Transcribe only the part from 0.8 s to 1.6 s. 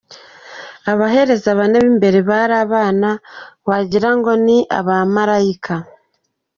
Abahereza